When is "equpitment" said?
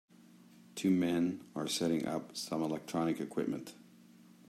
3.19-3.75